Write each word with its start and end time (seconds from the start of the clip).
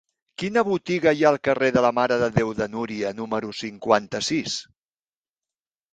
Quina 0.43 0.61
botiga 0.67 1.11
hi 1.17 1.21
ha 1.25 1.27
al 1.31 1.37
carrer 1.49 1.69
de 1.75 1.83
la 1.87 1.91
Mare 1.99 2.17
de 2.25 2.31
Déu 2.39 2.55
de 2.61 2.69
Núria 2.77 3.15
número 3.21 3.53
cinquanta-sis? 3.61 4.57